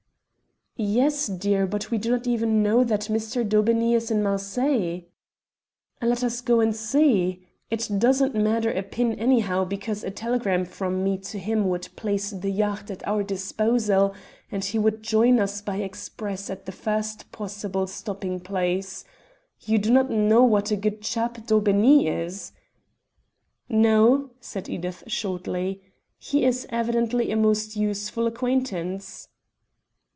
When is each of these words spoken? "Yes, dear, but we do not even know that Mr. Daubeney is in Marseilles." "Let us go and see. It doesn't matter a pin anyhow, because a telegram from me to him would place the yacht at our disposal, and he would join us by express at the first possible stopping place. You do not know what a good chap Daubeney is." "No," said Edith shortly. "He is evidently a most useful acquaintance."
"Yes, 0.77 1.27
dear, 1.27 1.67
but 1.67 1.91
we 1.91 1.99
do 1.99 2.09
not 2.09 2.25
even 2.25 2.63
know 2.63 2.83
that 2.83 3.01
Mr. 3.01 3.47
Daubeney 3.47 3.93
is 3.93 4.09
in 4.09 4.23
Marseilles." 4.23 5.03
"Let 6.01 6.23
us 6.23 6.41
go 6.41 6.59
and 6.59 6.75
see. 6.75 7.45
It 7.69 7.87
doesn't 7.99 8.33
matter 8.33 8.71
a 8.71 8.81
pin 8.81 9.13
anyhow, 9.19 9.63
because 9.63 10.03
a 10.03 10.09
telegram 10.09 10.65
from 10.65 11.03
me 11.03 11.19
to 11.19 11.37
him 11.37 11.67
would 11.69 11.89
place 11.95 12.31
the 12.31 12.49
yacht 12.49 12.89
at 12.89 13.07
our 13.07 13.21
disposal, 13.21 14.15
and 14.49 14.63
he 14.65 14.79
would 14.79 15.03
join 15.03 15.39
us 15.39 15.61
by 15.61 15.75
express 15.75 16.49
at 16.49 16.65
the 16.65 16.71
first 16.71 17.31
possible 17.31 17.85
stopping 17.85 18.39
place. 18.39 19.03
You 19.59 19.77
do 19.77 19.91
not 19.91 20.09
know 20.09 20.43
what 20.43 20.71
a 20.71 20.75
good 20.75 21.03
chap 21.03 21.45
Daubeney 21.45 22.07
is." 22.07 22.53
"No," 23.69 24.31
said 24.39 24.67
Edith 24.67 25.03
shortly. 25.05 25.83
"He 26.17 26.43
is 26.43 26.65
evidently 26.71 27.29
a 27.29 27.35
most 27.35 27.75
useful 27.75 28.25
acquaintance." 28.25 29.27